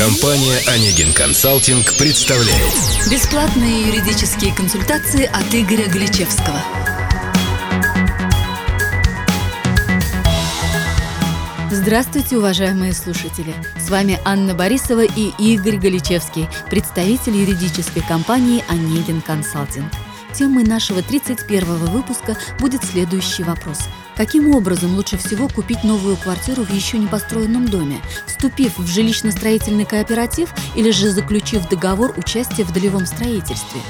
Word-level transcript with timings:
Компания 0.00 0.58
«Онегин 0.66 1.12
Консалтинг» 1.12 1.94
представляет 1.98 2.72
Бесплатные 3.10 3.88
юридические 3.88 4.54
консультации 4.54 5.26
от 5.26 5.54
Игоря 5.54 5.90
Гличевского. 5.90 6.58
Здравствуйте, 11.70 12.38
уважаемые 12.38 12.94
слушатели! 12.94 13.54
С 13.78 13.90
вами 13.90 14.18
Анна 14.24 14.54
Борисова 14.54 15.04
и 15.04 15.32
Игорь 15.38 15.76
Галичевский, 15.76 16.48
представитель 16.70 17.36
юридической 17.36 18.00
компании 18.00 18.64
«Онегин 18.70 19.20
Консалтинг». 19.20 19.92
Темой 20.34 20.64
нашего 20.64 21.02
31 21.02 21.64
выпуска 21.86 22.36
будет 22.58 22.84
следующий 22.84 23.42
вопрос– 23.42 23.78
Каким 24.20 24.54
образом 24.54 24.96
лучше 24.96 25.16
всего 25.16 25.48
купить 25.48 25.82
новую 25.82 26.14
квартиру 26.14 26.62
в 26.62 26.70
еще 26.70 26.98
не 26.98 27.06
построенном 27.06 27.66
доме? 27.66 28.02
Вступив 28.26 28.76
в 28.76 28.84
жилищно-строительный 28.86 29.86
кооператив 29.86 30.52
или 30.76 30.90
же 30.90 31.08
заключив 31.08 31.66
договор 31.70 32.12
участия 32.18 32.64
в 32.64 32.70
долевом 32.70 33.06
строительстве? 33.06 33.80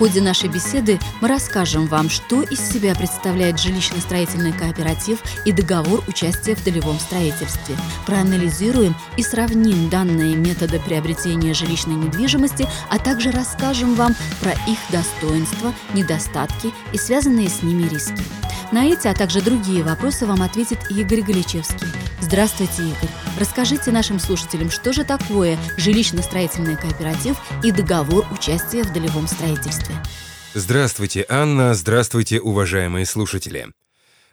Ходе 0.00 0.22
нашей 0.22 0.48
беседы 0.48 0.98
мы 1.20 1.28
расскажем 1.28 1.86
вам, 1.86 2.08
что 2.08 2.40
из 2.40 2.58
себя 2.58 2.94
представляет 2.94 3.56
жилищно-строительный 3.60 4.54
кооператив 4.54 5.18
и 5.44 5.52
договор 5.52 6.02
участия 6.08 6.54
в 6.54 6.64
долевом 6.64 6.98
строительстве. 6.98 7.76
Проанализируем 8.06 8.96
и 9.18 9.22
сравним 9.22 9.90
данные 9.90 10.36
методы 10.36 10.80
приобретения 10.80 11.52
жилищной 11.52 11.96
недвижимости, 11.96 12.66
а 12.88 12.98
также 12.98 13.30
расскажем 13.30 13.94
вам 13.94 14.14
про 14.40 14.52
их 14.52 14.78
достоинства, 14.88 15.74
недостатки 15.92 16.72
и 16.94 16.96
связанные 16.96 17.50
с 17.50 17.62
ними 17.62 17.86
риски. 17.86 18.22
На 18.72 18.86
эти, 18.86 19.06
а 19.06 19.12
также 19.12 19.42
другие 19.42 19.84
вопросы 19.84 20.24
вам 20.24 20.40
ответит 20.40 20.78
Игорь 20.90 21.20
Галичевский. 21.20 21.88
Здравствуйте, 22.22 22.84
Игорь. 22.84 23.19
Расскажите 23.40 23.90
нашим 23.90 24.18
слушателям, 24.18 24.68
что 24.68 24.92
же 24.92 25.02
такое 25.02 25.58
жилищно-строительный 25.78 26.76
кооператив 26.76 27.38
и 27.64 27.72
договор 27.72 28.26
участия 28.30 28.82
в 28.82 28.92
долевом 28.92 29.26
строительстве. 29.26 29.94
Здравствуйте, 30.52 31.24
Анна. 31.26 31.72
Здравствуйте, 31.72 32.38
уважаемые 32.38 33.06
слушатели. 33.06 33.68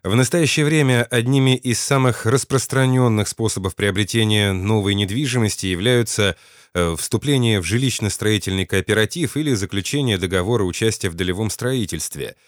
В 0.03 0.14
настоящее 0.14 0.66
время 0.66 1.08
одними 1.09 1.55
из 1.55 1.80
самых 1.80 2.25
распространенных 2.25 3.30
способов 3.30 3.75
приобретения 3.75 4.52
новой 4.52 4.94
недвижимости 4.94 5.67
являются 5.67 6.36
э, 6.73 6.95
вступление 6.97 7.61
в 7.61 7.64
жилищно-строительный 7.64 8.66
кооператив 8.66 9.38
или 9.38 9.53
заключение 9.53 10.17
договора 10.17 10.66
участия 10.66 11.09
в 11.09 11.14
долевом 11.14 11.49
строительстве– 11.49 12.36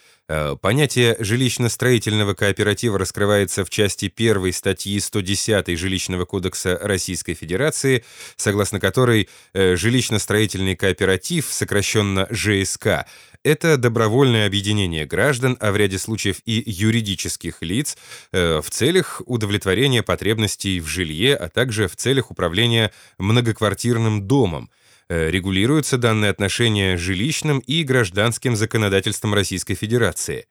понятие 0.62 1.16
жилищно-строительного 1.20 2.36
кооператива 2.36 3.00
раскрывается 3.00 3.66
в 3.66 3.70
части 3.70 4.12
1 4.16 4.54
статьи 4.54 5.00
110 5.00 5.78
Жилищного 5.78 6.26
кодекса 6.26 6.78
Российской 6.82 7.34
Федерации, 7.34 8.04
согласно 8.36 8.80
которой 8.80 9.28
э, 9.54 9.76
жилищно-строительный 9.76 10.76
кооператив, 10.76 11.48
сокращенно 11.50 12.28
ЖСК, 12.30 13.06
это 13.44 13.78
добровольное 13.78 14.46
объединение 14.46 15.06
граждан, 15.06 15.58
а 15.60 15.72
в 15.72 15.78
ряде 15.78 15.98
случаев 15.98 16.42
и 16.46 16.62
юридических 16.66 17.62
лиц, 17.62 17.98
э, 18.32 18.62
в 18.62 18.70
целях 18.70 19.22
удовлетворения 19.26 20.04
потребностей 20.04 20.80
в 20.80 20.88
жилье, 20.88 21.36
а 21.36 21.50
также 21.50 21.88
в 21.88 21.96
целях 21.96 22.32
управления 22.32 22.92
многоквартирным 23.18 24.28
домом, 24.28 24.70
Э, 24.70 24.79
регулируются 25.10 25.98
данные 25.98 26.32
отношения 26.32 26.98
жилищным 26.98 27.60
и 27.60 27.84
гражданским 27.84 28.56
законодательством 28.56 29.34
Российской 29.34 29.74
Федерации. 29.76 30.46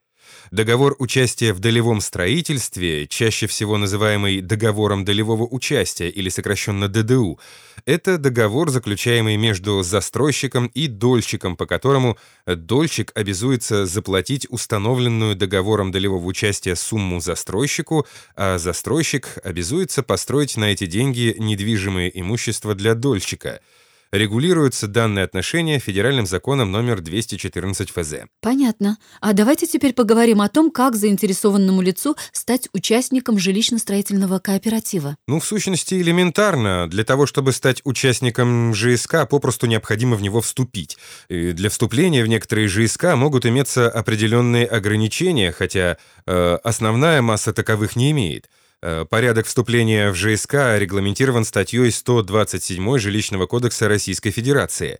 Договор 0.51 0.95
участия 0.99 1.53
в 1.53 1.59
долевом 1.59 2.01
строительстве, 2.01 3.07
чаще 3.07 3.47
всего 3.47 3.77
называемый 3.77 4.41
договором 4.41 5.05
долевого 5.05 5.43
участия 5.43 6.09
или 6.09 6.29
сокращенно 6.29 6.87
ДДУ, 6.87 7.39
это 7.85 8.17
договор, 8.17 8.69
заключаемый 8.69 9.37
между 9.37 9.81
застройщиком 9.83 10.67
и 10.67 10.87
дольщиком, 10.87 11.55
по 11.55 11.65
которому 11.65 12.17
дольщик 12.45 13.11
обязуется 13.15 13.85
заплатить 13.85 14.47
установленную 14.49 15.35
договором 15.35 15.91
долевого 15.91 16.25
участия 16.25 16.75
сумму 16.75 17.19
застройщику, 17.19 18.07
а 18.35 18.57
застройщик 18.57 19.37
обязуется 19.43 20.03
построить 20.03 20.57
на 20.57 20.65
эти 20.65 20.85
деньги 20.85 21.35
недвижимое 21.37 22.09
имущество 22.09 22.75
для 22.75 22.95
дольщика– 22.95 23.61
регулируются 24.11 24.87
данные 24.87 25.25
отношения 25.25 25.79
федеральным 25.79 26.25
законом 26.25 26.71
номер 26.71 27.01
214 27.01 27.89
ФЗ. 27.91 28.13
Понятно. 28.41 28.97
А 29.21 29.33
давайте 29.33 29.67
теперь 29.67 29.93
поговорим 29.93 30.41
о 30.41 30.49
том, 30.49 30.71
как 30.71 30.95
заинтересованному 30.95 31.81
лицу 31.81 32.15
стать 32.31 32.69
участником 32.73 33.37
жилищно-строительного 33.37 34.39
кооператива. 34.39 35.17
Ну, 35.27 35.39
в 35.39 35.45
сущности, 35.45 35.95
элементарно. 35.95 36.89
Для 36.89 37.03
того, 37.03 37.25
чтобы 37.25 37.51
стать 37.51 37.81
участником 37.83 38.73
ЖСК, 38.73 39.27
попросту 39.29 39.67
необходимо 39.67 40.15
в 40.15 40.21
него 40.21 40.41
вступить. 40.41 40.97
И 41.27 41.51
для 41.51 41.69
вступления 41.69 42.23
в 42.23 42.27
некоторые 42.27 42.67
ЖСК 42.67 43.15
могут 43.15 43.45
иметься 43.45 43.89
определенные 43.89 44.65
ограничения, 44.65 45.51
хотя 45.51 45.97
э, 46.25 46.57
основная 46.63 47.21
масса 47.21 47.53
таковых 47.53 47.95
не 47.95 48.11
имеет. 48.11 48.49
Э, 48.81 49.05
порядок 49.09 49.45
вступления 49.45 50.09
в 50.09 50.15
ЖСК 50.15 50.77
регламентирован 50.77 51.43
статьей 51.43 51.91
127 51.91 52.97
Жилищного 52.97 53.45
кодекса 53.45 53.89
Российской 53.89 54.31
Федерации. 54.31 54.99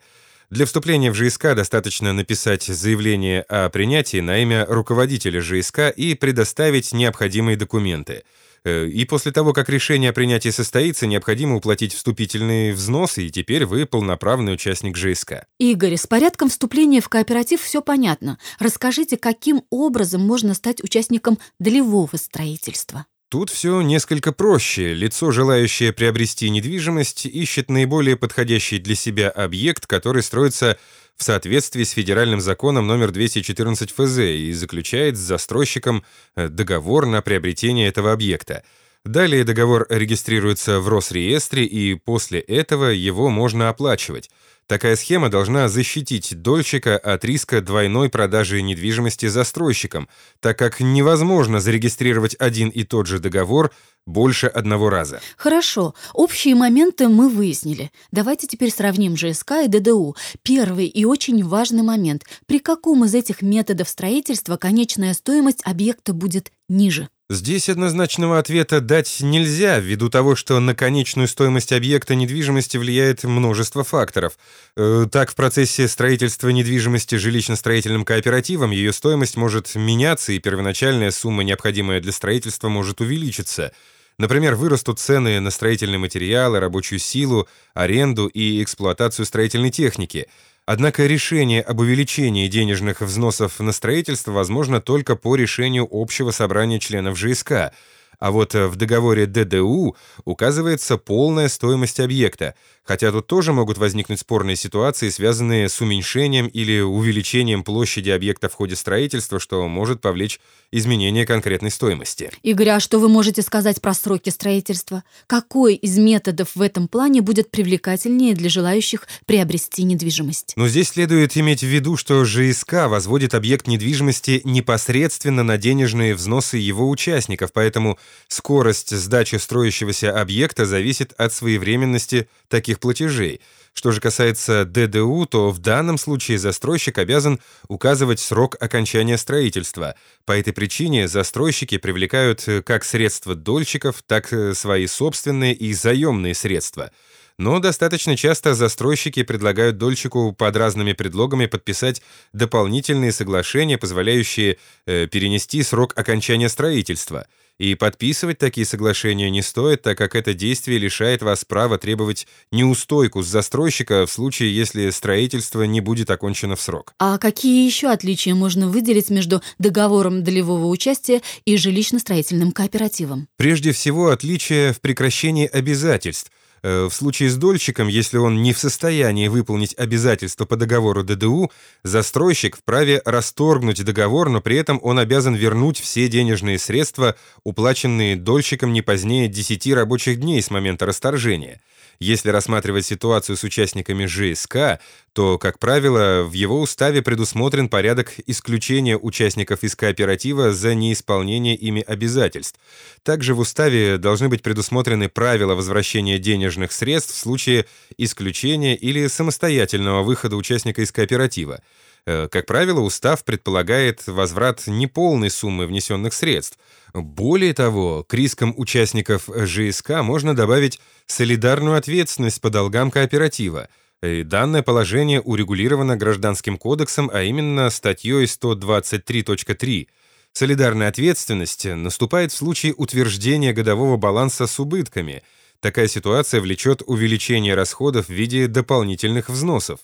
Для 0.50 0.66
вступления 0.66 1.12
в 1.12 1.16
ЖСК 1.16 1.54
достаточно 1.56 2.12
написать 2.12 2.64
заявление 2.64 3.42
о 3.44 3.70
принятии 3.70 4.20
на 4.20 4.40
имя 4.42 4.66
руководителя 4.66 5.40
ЖСК 5.42 5.94
и 5.96 6.16
предоставить 6.16 6.92
необходимые 6.92 7.56
документы. 7.56 8.24
Э, 8.66 8.86
и 8.86 9.06
после 9.06 9.32
того, 9.32 9.54
как 9.54 9.70
решение 9.70 10.10
о 10.10 10.14
принятии 10.14 10.50
состоится, 10.50 11.08
необходимо 11.08 11.56
уплатить 11.56 11.94
вступительные 11.94 12.74
взносы, 12.74 13.28
и 13.28 13.32
теперь 13.32 13.66
вы 13.66 13.86
полноправный 13.86 14.56
участник 14.56 14.98
ЖСК. 14.98 15.46
Игорь, 15.58 15.96
с 15.96 16.06
порядком 16.06 16.50
вступления 16.50 17.00
в 17.00 17.08
кооператив 17.08 17.62
все 17.62 17.82
понятно. 17.82 18.40
Расскажите, 18.60 19.16
каким 19.16 19.64
образом 19.70 20.20
можно 20.20 20.54
стать 20.54 20.84
участником 20.84 21.40
долевого 21.60 22.18
строительства? 22.18 23.06
Тут 23.30 23.52
все 23.52 23.82
несколько 23.82 24.32
проще. 24.32 24.96
Лицо, 24.96 25.30
желающее 25.30 25.94
приобрести 25.94 26.50
недвижимость, 26.50 27.28
ищет 27.28 27.70
наиболее 27.70 28.18
подходящий 28.18 28.80
для 28.80 28.96
себя 28.96 29.30
объект, 29.30 29.86
который 29.86 30.24
строится 30.24 30.80
в 31.16 31.24
соответствии 31.24 31.84
с 31.84 31.92
федеральным 31.92 32.42
законом 32.42 32.88
номер 32.88 33.12
214 33.12 33.92
ФЗ 33.92 34.18
и 34.18 34.52
заключает 34.52 35.16
с 35.16 35.20
застройщиком 35.20 36.04
э, 36.36 36.48
договор 36.48 37.06
на 37.06 37.22
приобретение 37.22 37.88
этого 37.88 38.14
объекта. 38.14 38.64
Далее 39.06 39.44
договор 39.44 39.86
регистрируется 39.90 40.80
в 40.80 40.90
Росреестре, 40.90 41.66
и 41.66 41.94
после 41.94 42.40
этого 42.40 42.86
его 42.86 43.30
можно 43.30 43.70
оплачивать. 43.70 44.32
Такая 44.70 44.96
схема 44.96 45.30
должна 45.30 45.68
защитить 45.68 46.44
дольщика 46.44 46.96
от 46.96 47.26
риска 47.26 47.60
двойной 47.60 48.08
продажи 48.08 48.62
недвижимости 48.62 49.26
застройщикам, 49.26 50.08
так 50.42 50.60
как 50.60 50.80
невозможно 50.80 51.60
зарегистрировать 51.60 52.36
один 52.38 52.70
и 52.70 52.84
тот 52.84 53.08
же 53.08 53.18
договор 53.18 53.72
больше 54.06 54.46
одного 54.46 54.92
раза. 54.92 55.22
Хорошо, 55.38 55.96
общие 56.14 56.54
моменты 56.54 57.08
мы 57.08 57.30
выяснили. 57.30 57.90
Давайте 58.12 58.46
теперь 58.46 58.70
сравним 58.70 59.18
ЖСК 59.18 59.54
и 59.66 59.68
ДДУ. 59.68 60.16
Первый 60.44 60.86
и 60.86 61.04
очень 61.04 61.44
важный 61.44 61.82
момент. 61.82 62.26
При 62.46 62.60
каком 62.60 63.04
из 63.06 63.16
этих 63.16 63.42
методов 63.42 63.90
строительства 63.90 64.58
конечная 64.58 65.16
стоимость 65.16 65.62
объекта 65.66 66.14
будет 66.14 66.52
ниже? 66.68 67.10
Здесь 67.32 67.70
однозначного 67.70 68.40
ответа 68.40 68.82
дать 68.82 69.20
нельзя, 69.22 69.78
ввиду 69.78 70.10
того, 70.10 70.36
что 70.36 70.60
на 70.60 70.74
конечную 70.74 71.28
стоимость 71.28 71.72
объекта 71.72 72.16
недвижимости 72.16 72.78
влияет 72.78 73.24
множество 73.24 73.84
факторов. 73.84 74.34
Э, 74.76 75.06
так, 75.12 75.30
в 75.30 75.36
процессе 75.36 75.88
строительства 75.88 76.50
недвижимости 76.50 77.14
жилищно-строительным 77.14 78.04
кооперативом 78.04 78.72
ее 78.72 78.92
стоимость 78.92 79.38
может 79.38 79.76
меняться, 79.76 80.32
и 80.32 80.40
первоначальная 80.40 81.12
сумма, 81.12 81.44
необходимая 81.44 82.02
для 82.02 82.14
строительства, 82.14 82.68
может 82.68 83.00
увеличиться. 83.00 83.74
Например, 84.18 84.56
вырастут 84.56 84.98
цены 84.98 85.40
на 85.40 85.52
строительные 85.52 86.00
материалы, 86.00 86.60
рабочую 86.60 86.98
силу, 86.98 87.48
аренду 87.76 88.26
и 88.26 88.64
эксплуатацию 88.64 89.28
строительной 89.28 89.70
техники– 89.70 90.26
Однако 90.72 91.08
решение 91.08 91.64
об 91.64 91.80
увеличении 91.80 92.48
денежных 92.48 93.02
взносов 93.02 93.60
на 93.60 93.72
строительство 93.72 94.34
возможно 94.34 94.80
только 94.80 95.16
по 95.16 95.36
решению 95.36 95.88
общего 95.90 96.30
собрания 96.30 96.80
членов 96.80 97.18
ЖСК– 97.18 97.74
а 98.20 98.32
вот 98.32 98.54
э, 98.54 98.68
в 98.68 98.76
договоре 98.76 99.26
ДДУ 99.26 99.96
указывается 100.26 100.98
полная 100.98 101.48
стоимость 101.48 102.00
объекта, 102.00 102.54
хотя 102.90 103.12
тут 103.12 103.28
тоже 103.28 103.54
могут 103.54 103.78
возникнуть 103.78 104.20
спорные 104.20 104.56
ситуации, 104.56 105.10
связанные 105.10 105.70
с 105.70 105.80
уменьшением 105.80 106.48
или 106.48 106.80
увеличением 106.80 107.64
площади 107.64 108.10
объекта 108.10 108.50
в 108.50 108.56
ходе 108.56 108.76
строительства, 108.76 109.40
что 109.40 109.68
может 109.68 110.02
повлечь 110.02 110.40
изменение 110.72 111.28
конкретной 111.28 111.70
стоимости. 111.70 112.32
Игорь, 112.42 112.70
а 112.70 112.80
что 112.80 112.98
вы 112.98 113.08
можете 113.08 113.44
сказать 113.44 113.80
про 113.80 113.94
сроки 113.94 114.32
строительства? 114.32 115.04
Какой 115.28 115.76
из 115.76 116.00
методов 116.00 116.56
в 116.56 116.62
этом 116.64 116.88
плане 116.88 117.22
будет 117.22 117.52
привлекательнее 117.52 118.34
для 118.34 118.50
желающих 118.50 119.08
приобрести 119.28 119.84
недвижимость? 119.84 120.54
Но 120.56 120.68
здесь 120.68 120.90
следует 120.90 121.38
иметь 121.38 121.62
в 121.62 121.68
виду, 121.68 121.96
что 121.96 122.26
ЖСК 122.26 122.88
возводит 122.88 123.36
объект 123.36 123.68
недвижимости 123.68 124.42
непосредственно 124.46 125.44
на 125.44 125.60
денежные 125.60 126.16
взносы 126.16 126.58
его 126.58 126.90
участников, 126.90 127.52
поэтому 127.54 128.00
Скорость 128.30 128.96
сдачи 128.96 129.36
строящегося 129.36 130.20
объекта 130.20 130.66
зависит 130.66 131.14
от 131.18 131.34
своевременности 131.34 132.30
таких 132.48 132.79
ипотечных 132.80 133.00
платежей. 133.00 133.42
Что 133.74 133.92
же 133.92 134.02
касается 134.02 134.66
ДДУ, 134.66 135.26
то 135.26 135.52
в 135.52 135.60
данном 135.60 135.98
случае 135.98 136.38
застройщик 136.38 136.98
обязан 136.98 137.40
указывать 137.68 138.20
срок 138.20 138.58
окончания 138.60 139.18
строительства. 139.18 139.96
По 140.26 140.38
этой 140.38 140.54
причине 140.54 141.08
застройщики 141.08 141.78
привлекают 141.78 142.48
э, 142.48 142.62
как 142.62 142.84
средства 142.84 143.36
дольщиков, 143.36 144.02
так 144.06 144.34
и 144.34 144.54
свои 144.54 144.88
собственные 144.88 145.54
и 145.54 145.74
заемные 145.74 146.34
средства– 146.34 146.92
но 147.40 147.60
достаточно 147.60 148.18
часто 148.18 148.54
застройщики 148.54 149.24
предлагают 149.24 149.78
дольщику 149.78 150.34
под 150.34 150.58
разными 150.58 150.92
предлогами 150.92 151.46
подписать 151.46 152.02
дополнительные 152.34 153.14
соглашения, 153.14 153.78
позволяющие 153.78 154.58
э, 154.86 155.08
перенести 155.08 155.64
срок 155.64 155.94
окончания 155.98 156.50
строительства. 156.50 157.28
И 157.58 157.76
подписывать 157.76 158.40
такие 158.40 158.66
соглашения 158.66 159.30
не 159.30 159.42
стоит, 159.42 159.82
так 159.82 159.98
как 159.98 160.16
это 160.16 160.34
действие 160.34 160.80
лишает 160.80 161.22
вас 161.22 161.46
права 161.46 161.78
требовать 161.78 162.28
неустойку 162.52 163.24
с 163.24 163.28
застройщика 163.28 164.06
в 164.06 164.12
случае, 164.12 164.54
если 164.54 164.90
строительство 164.90 165.64
не 165.64 165.80
будет 165.80 166.10
окончено 166.10 166.58
в 166.58 166.62
срок. 166.62 166.94
А 167.00 167.18
какие 167.18 167.66
еще 167.66 167.88
отличия 167.88 168.36
можно 168.36 168.68
выделить 168.68 169.10
между 169.10 169.42
договором 169.60 170.26
долевого 170.26 170.66
участия 170.66 171.22
и 171.46 171.56
жилищно-строительным 171.56 172.52
кооперативом? 172.52 173.30
Прежде 173.38 173.72
всего, 173.72 174.10
отличие 174.10 174.74
в 174.74 174.82
прекращении 174.82 175.48
обязательств. 175.48 176.32
Э, 176.62 176.88
в 176.90 176.94
случае 176.94 177.30
с 177.30 177.36
дольщиком, 177.38 177.88
если 177.88 178.18
он 178.18 178.42
не 178.42 178.54
в 178.54 178.60
состоянии 178.60 179.28
выполнить 179.28 179.74
обязательства 179.78 180.46
по 180.46 180.56
договору 180.56 181.04
ДДУ, 181.04 181.52
застройщик 181.84 182.58
вправе 182.58 183.02
расторгнуть 183.06 183.84
договор, 183.84 184.30
но 184.30 184.42
при 184.42 184.58
этом 184.58 184.80
он 184.84 185.00
обязан 185.00 185.36
вернуть 185.36 185.80
все 185.80 186.08
денежные 186.08 186.60
средства, 186.60 187.16
уплаченные 187.44 188.16
дольщиком 188.16 188.74
не 188.74 188.82
позднее 188.82 189.28
10 189.28 189.74
рабочих 189.74 190.20
дней 190.20 190.42
с 190.42 190.52
момента 190.52 190.86
расторжения. 190.86 191.62
Если 192.00 192.30
рассматривать 192.30 192.86
ситуацию 192.86 193.36
с 193.36 193.44
участниками 193.44 194.06
ЖСК, 194.06 194.80
то, 195.12 195.38
как 195.38 195.60
правило, 195.60 196.24
в 196.24 196.32
его 196.32 196.62
уставе 196.62 197.02
предусмотрен 197.02 197.68
порядок 197.68 198.14
исключения 198.26 198.98
участников 198.98 199.64
из 199.64 199.76
кооператива 199.76 200.54
за 200.54 200.76
неисполнение 200.76 201.56
ими 201.56 201.82
обязательств. 201.82 202.58
Также 203.04 203.34
в 203.36 203.40
уставе 203.40 203.98
должны 203.98 204.30
быть 204.30 204.42
предусмотрены 204.42 205.10
правила 205.10 205.56
возвращения 205.56 206.20
денежных 206.20 206.72
средств 206.72 207.16
в 207.16 207.18
случае 207.18 207.66
исключения 207.98 208.78
или 208.78 209.08
самостоятельного 209.08 210.02
выхода 210.02 210.38
участника 210.38 210.82
из 210.82 210.94
кооператива. 210.94 211.62
Э, 212.06 212.28
как 212.30 212.46
правило, 212.46 212.80
устав 212.80 213.24
предполагает 213.24 214.08
возврат 214.08 214.68
неполной 214.68 215.30
суммы 215.30 215.68
внесенных 215.68 216.14
средств. 216.14 216.58
Более 216.94 217.54
того, 217.54 218.04
к 218.04 218.14
рискам 218.14 218.54
участников 218.58 219.30
ЖСК 219.34 220.02
можно 220.02 220.36
добавить 220.36 220.80
солидарную 221.06 221.78
ответственность 221.78 222.42
по 222.42 222.50
долгам 222.50 222.90
кооператива. 222.92 223.70
И 224.02 224.24
данное 224.24 224.64
положение 224.64 225.20
урегулировано 225.20 225.98
Гражданским 225.98 226.58
кодексом, 226.58 227.12
а 227.14 227.22
именно 227.24 227.70
статьей 227.70 228.24
123.3. 228.24 229.88
Солидарная 230.32 230.88
ответственность 230.88 231.66
наступает 231.66 232.32
в 232.32 232.38
случае 232.38 232.74
утверждения 232.76 233.52
годового 233.52 233.98
баланса 233.98 234.48
с 234.48 234.60
убытками. 234.60 235.22
Такая 235.60 235.88
ситуация 235.88 236.40
влечет 236.40 236.82
увеличение 236.86 237.56
расходов 237.56 238.08
в 238.08 238.14
виде 238.14 238.48
дополнительных 238.48 239.28
взносов. 239.30 239.82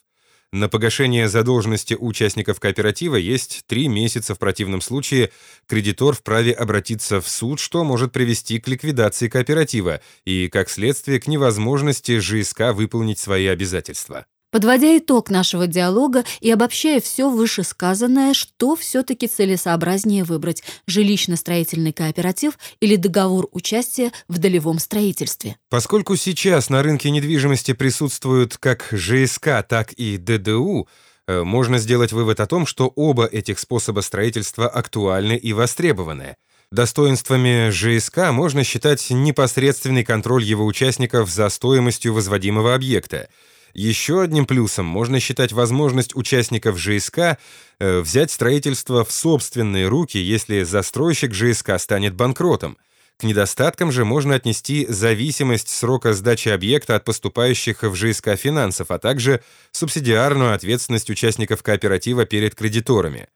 На 0.53 0.69
погашение 0.69 1.27
задолженности 1.27 1.95
участников 1.95 2.59
кооператива 2.59 3.15
есть 3.17 3.63
три 3.67 3.87
месяца. 3.87 4.35
В 4.35 4.39
противном 4.39 4.81
случае 4.81 5.31
кредитор 5.67 6.15
вправе 6.15 6.53
обратиться 6.53 7.19
в 7.19 7.27
суд, 7.27 7.59
что 7.59 7.83
может 7.83 8.13
привести 8.13 8.59
к 8.59 8.67
ликвидации 8.67 9.27
кооператива 9.27 10.01
и, 10.23 10.47
как 10.47 10.69
следствие, 10.69 11.19
к 11.19 11.27
невозможности 11.27 12.19
ЖСК 12.19 12.73
выполнить 12.73 13.19
свои 13.19 13.47
обязательства. 13.47 14.25
Подводя 14.55 14.97
итог 14.97 15.29
нашего 15.29 15.67
диалога 15.67 16.23
и 16.39 16.49
обобщая 16.49 17.01
все 17.01 17.29
вышесказанное, 17.29 18.33
что 18.33 18.77
все-таки 18.77 19.27
целесообразнее 19.27 20.23
выбрать– 20.23 20.63
жилищно-строительный 20.87 21.91
кооператив 21.91 22.57
или 22.79 22.95
договор 22.95 23.49
участия 23.51 24.13
в 24.29 24.37
долевом 24.37 24.79
строительстве? 24.79 25.57
Поскольку 25.69 26.15
сейчас 26.15 26.69
на 26.69 26.81
рынке 26.83 27.09
недвижимости 27.09 27.73
присутствуют 27.73 28.55
как 28.57 28.87
ЖСК, 28.93 29.61
так 29.67 29.91
и 29.91 30.15
ДДУ, 30.15 30.87
э, 31.27 31.43
можно 31.43 31.77
сделать 31.77 32.13
вывод 32.13 32.39
о 32.39 32.47
том, 32.47 32.65
что 32.65 32.87
оба 32.95 33.25
этих 33.25 33.59
способа 33.59 33.99
строительства 33.99 34.69
актуальны 34.69 35.35
и 35.35 35.51
востребованы. 35.51 36.37
Достоинствами 36.71 37.71
ЖСК 37.71 38.31
можно 38.31 38.63
считать 38.63 39.09
непосредственный 39.09 40.05
контроль 40.05 40.45
его 40.45 40.65
участников 40.65 41.29
за 41.29 41.49
стоимостью 41.49 42.13
возводимого 42.13 42.73
объекта– 42.73 43.27
еще 43.75 44.21
одним 44.21 44.45
плюсом 44.45 44.85
можно 44.85 45.19
считать 45.19 45.51
возможность 45.51 46.15
участников 46.15 46.79
ЖСК 46.79 47.37
э, 47.79 47.99
взять 47.99 48.31
строительство 48.31 49.03
в 49.03 49.11
собственные 49.11 49.87
руки, 49.87 50.17
если 50.17 50.63
застройщик 50.63 51.33
ЖСК 51.33 51.77
станет 51.77 52.15
банкротом. 52.15 52.77
К 53.17 53.23
недостаткам 53.23 53.91
же 53.91 54.03
можно 54.03 54.35
отнести 54.35 54.85
зависимость 54.89 55.69
срока 55.69 56.13
сдачи 56.13 56.49
объекта 56.49 56.95
от 56.95 57.05
поступающих 57.05 57.83
в 57.83 57.95
ЖСК 57.95 58.35
финансов, 58.35 58.91
а 58.91 58.99
также 58.99 59.41
субсидиарную 59.71 60.53
ответственность 60.53 61.09
участников 61.09 61.63
кооператива 61.63 62.25
перед 62.25 62.55
кредиторами. 62.55 63.27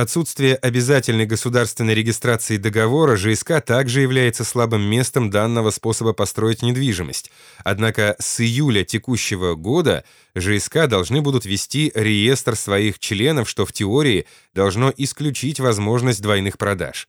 Отсутствие 0.00 0.54
обязательной 0.54 1.26
государственной 1.26 1.92
регистрации 1.92 2.56
договора 2.56 3.16
ЖСК 3.16 3.60
также 3.60 4.00
является 4.00 4.44
слабым 4.44 4.82
местом 4.82 5.28
данного 5.28 5.72
способа 5.72 6.12
построить 6.12 6.62
недвижимость. 6.62 7.32
Однако 7.64 8.14
с 8.20 8.40
июля 8.40 8.84
текущего 8.84 9.56
года 9.56 10.04
ЖСК 10.36 10.86
должны 10.86 11.20
будут 11.20 11.46
вести 11.46 11.90
реестр 11.96 12.54
своих 12.54 13.00
членов, 13.00 13.48
что 13.48 13.66
в 13.66 13.72
теории 13.72 14.26
должно 14.54 14.94
исключить 14.96 15.58
возможность 15.58 16.22
двойных 16.22 16.58
продаж. 16.58 17.08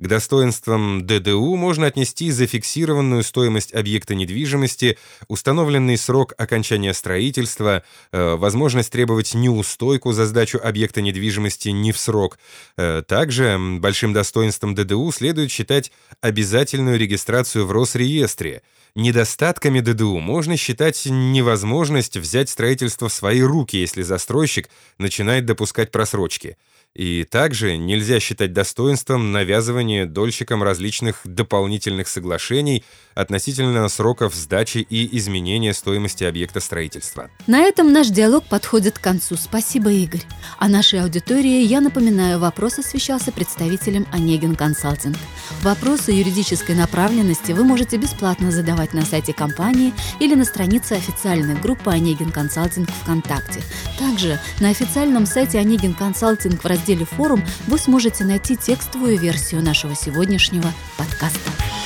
К 0.00 0.06
достоинствам 0.06 1.04
ДДУ 1.04 1.56
можно 1.56 1.86
отнести 1.86 2.30
зафиксированную 2.30 3.24
стоимость 3.24 3.74
объекта 3.74 4.14
недвижимости, 4.14 4.96
установленный 5.26 5.96
срок 5.96 6.34
окончания 6.38 6.94
строительства, 6.94 7.82
э, 8.12 8.36
возможность 8.36 8.92
требовать 8.92 9.34
неустойку 9.34 10.12
за 10.12 10.26
сдачу 10.26 10.60
объекта 10.62 11.02
недвижимости 11.02 11.70
не 11.70 11.90
в 11.90 11.98
срок. 11.98 12.38
Э, 12.76 13.02
также 13.04 13.58
большим 13.58 14.12
достоинством 14.12 14.76
ДДУ 14.76 15.10
следует 15.10 15.50
считать 15.50 15.90
обязательную 16.20 16.96
регистрацию 16.96 17.66
в 17.66 17.72
Росреестре. 17.72 18.62
Недостатками 18.94 19.80
ДДУ 19.80 20.18
можно 20.18 20.56
считать 20.56 21.06
невозможность 21.06 22.16
взять 22.16 22.48
строительство 22.48 23.08
в 23.08 23.12
свои 23.12 23.42
руки, 23.42 23.76
если 23.76 24.02
застройщик 24.02 24.68
начинает 24.98 25.44
допускать 25.44 25.90
просрочки. 25.90 26.56
И 26.94 27.24
также 27.24 27.76
нельзя 27.76 28.18
считать 28.18 28.52
достоинством 28.52 29.30
навязывания 29.30 30.04
дольщикам 30.04 30.64
различных 30.64 31.20
дополнительных 31.24 32.08
соглашений 32.08 32.84
относительно 33.14 33.88
сроков 33.88 34.34
сдачи 34.34 34.78
и 34.78 35.16
изменения 35.16 35.74
стоимости 35.74 36.24
объекта 36.24 36.60
строительства. 36.60 37.30
На 37.46 37.60
этом 37.60 37.92
наш 37.92 38.08
диалог 38.08 38.44
подходит 38.44 38.98
к 38.98 39.02
концу. 39.02 39.36
Спасибо, 39.36 39.90
Игорь. 39.90 40.22
А 40.58 40.68
нашей 40.68 41.00
аудитории 41.00 41.62
я 41.62 41.80
напоминаю, 41.80 42.38
вопрос 42.38 42.78
освещался 42.78 43.32
представителем 43.32 44.06
Онегин 44.12 44.56
Консалтинг. 44.56 45.16
Вопросы 45.62 46.12
юридической 46.12 46.74
направленности 46.74 47.52
вы 47.52 47.64
можете 47.64 47.96
бесплатно 47.96 48.50
задавать 48.50 48.92
на 48.92 49.02
сайте 49.02 49.32
компании 49.32 49.92
или 50.20 50.34
на 50.34 50.44
странице 50.44 50.92
официальной 50.94 51.54
группы 51.60 51.90
Онегин 51.90 52.32
Консалтинг 52.32 52.88
ВКонтакте. 53.02 53.62
Также 53.98 54.40
на 54.60 54.70
официальном 54.70 55.26
сайте 55.26 55.58
Онегин 55.58 55.94
Консалтинг 55.94 56.62
в 56.62 56.66
разделе 56.78 57.04
«Форум» 57.04 57.44
вы 57.66 57.78
сможете 57.78 58.24
найти 58.24 58.56
текстовую 58.56 59.18
версию 59.18 59.62
нашего 59.62 59.94
сегодняшнего 59.94 60.72
подкаста. 60.96 61.77